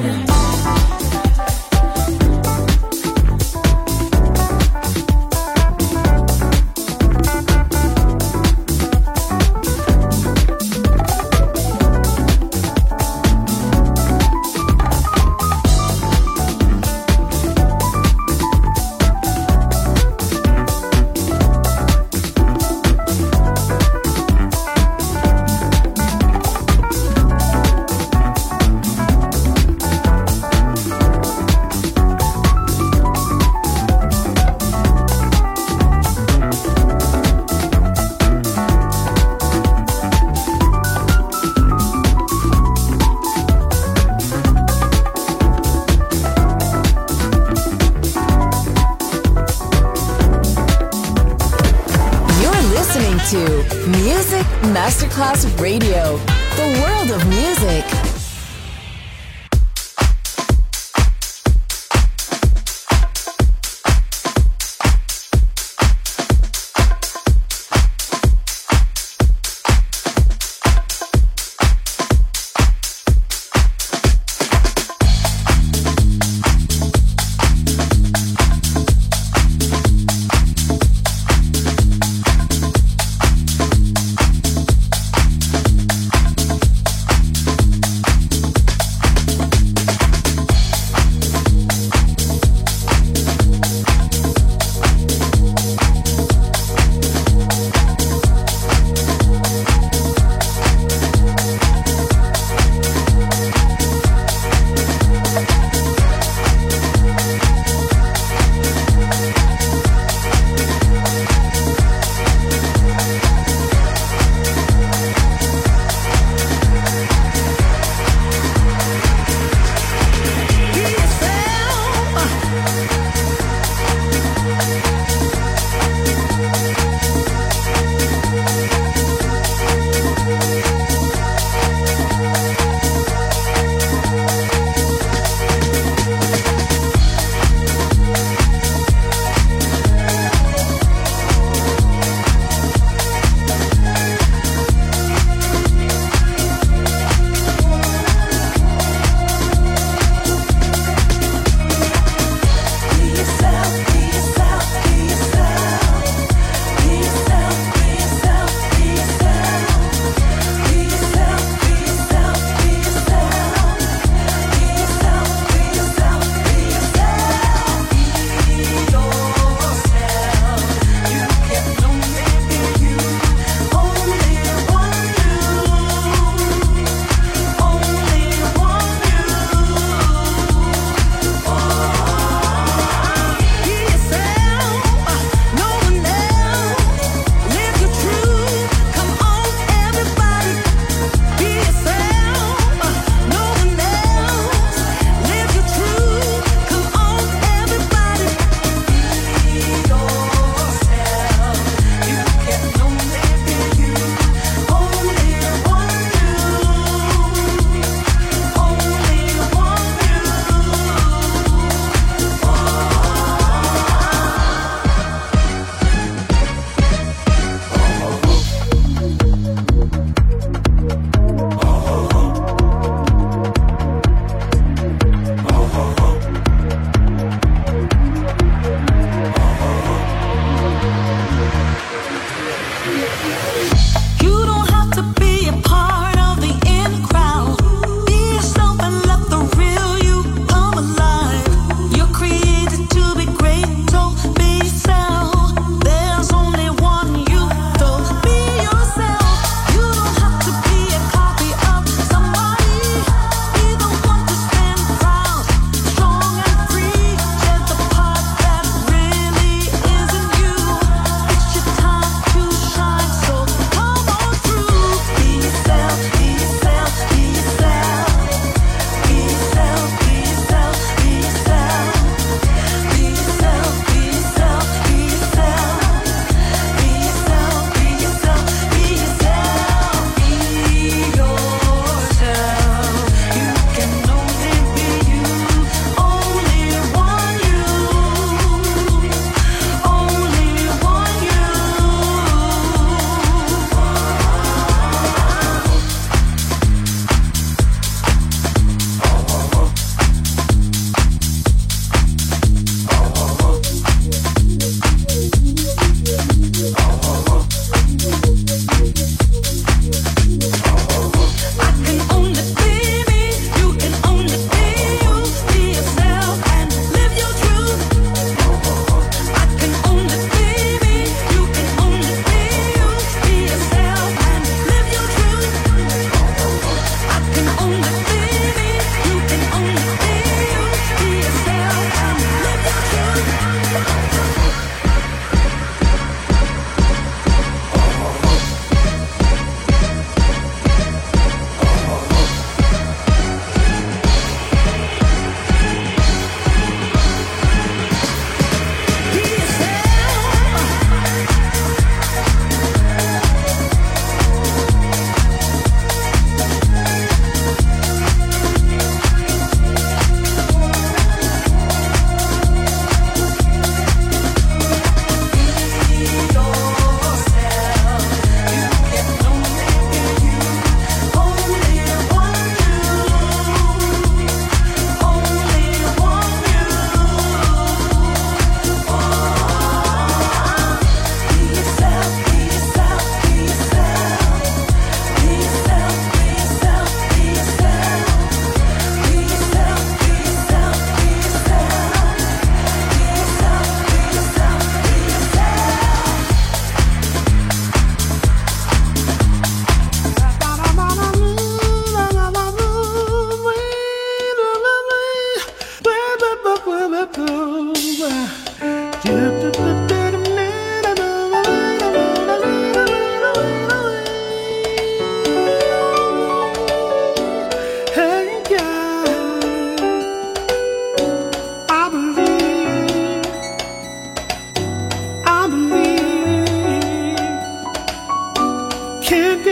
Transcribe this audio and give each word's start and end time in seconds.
Sure. 0.00 0.27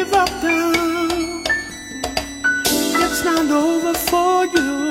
give 0.07 0.15
up 0.15 0.43
now. 0.43 1.43
It's 2.65 3.25
not 3.25 3.51
over 3.51 3.95
for 3.95 4.47
you. 4.47 4.86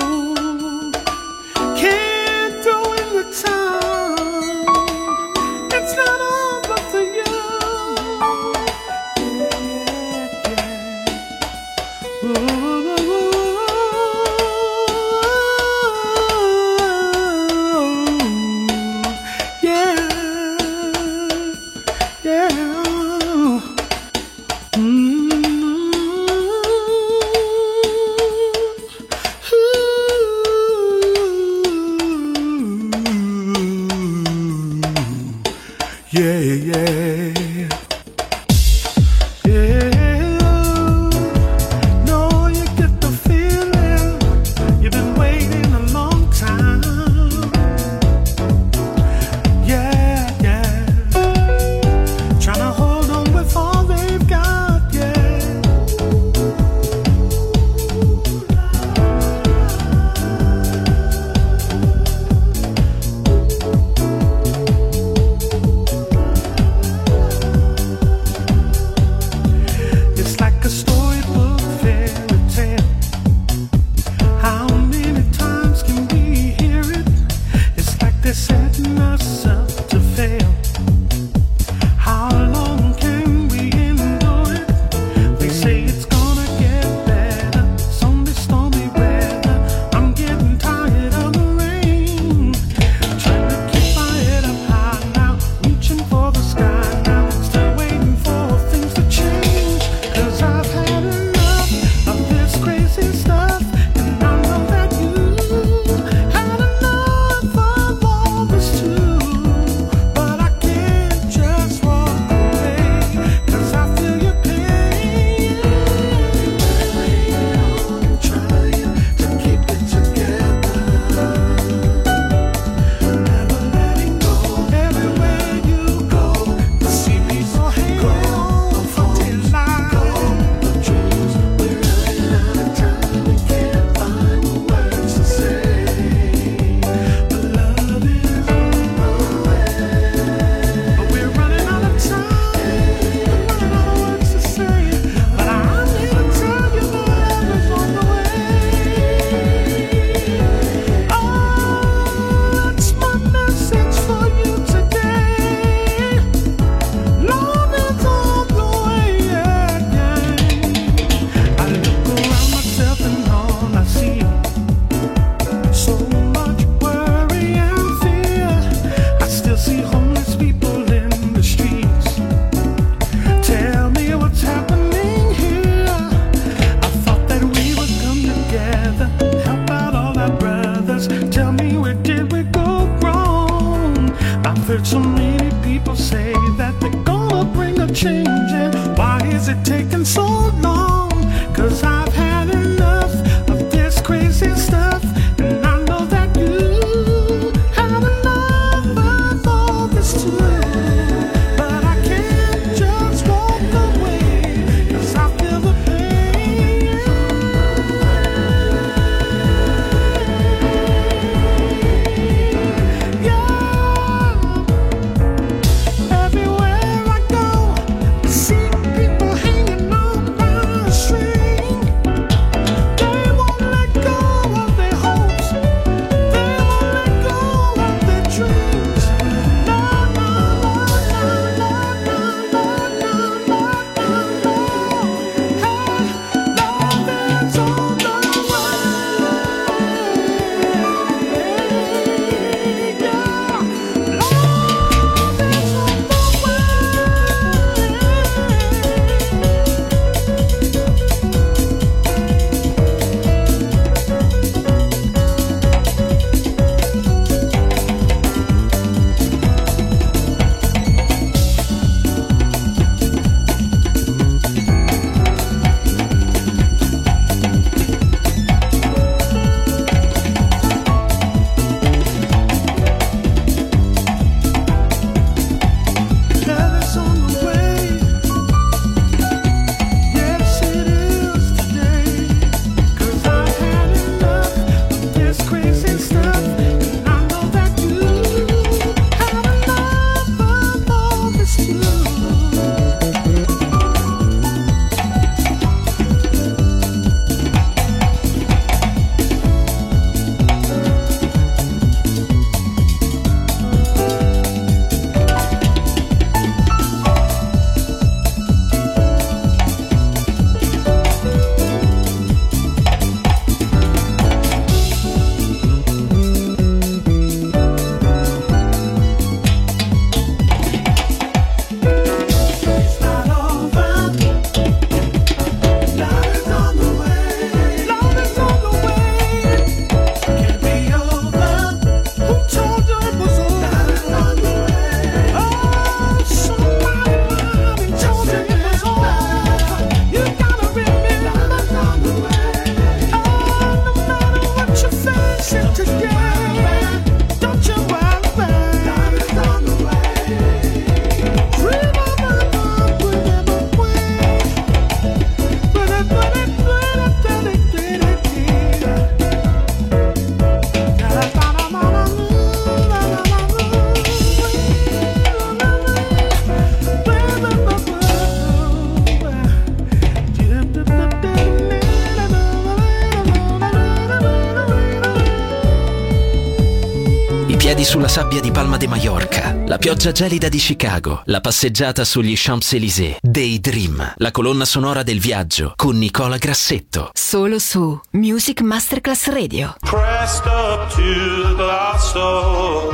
Sabbia 378.16 378.40
di 378.40 378.50
Palma 378.50 378.78
de 378.78 378.88
Mallorca, 378.88 379.54
la 379.66 379.78
pioggia 379.78 380.14
gelida 380.14 380.48
di 380.48 380.58
Chicago, 380.58 381.22
la 381.26 381.42
passeggiata 381.42 382.06
sugli 382.06 382.32
Champs-Élysées. 382.34 383.18
Daydream, 383.22 384.14
la 384.16 384.32
colonna 384.32 384.64
sonora 384.64 385.04
del 385.04 385.20
viaggio 385.20 385.74
con 385.76 385.98
Nicola 385.98 386.38
Grassetto. 386.38 387.10
Solo 387.12 387.60
su 387.60 388.00
Music 388.12 388.62
Masterclass 388.62 389.28
Radio. 389.28 389.76
Pressed 389.82 390.46
up 390.46 390.88
to 390.96 391.02
the 391.02 391.56
glass 391.56 392.14
door. 392.14 392.94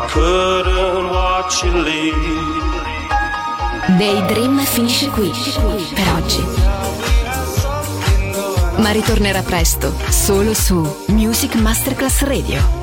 I 0.00 0.10
couldn't 0.10 1.10
watch 1.10 1.62
you 1.62 1.82
leave. 1.82 2.16
Daydream 3.98 4.58
finisce 4.60 5.10
qui 5.10 5.30
per 5.92 6.12
oggi. 6.14 6.42
Ma 8.76 8.90
ritornerà 8.90 9.42
presto 9.42 9.94
solo 10.08 10.54
su 10.54 11.04
Music 11.08 11.56
Masterclass 11.56 12.22
Radio. 12.22 12.79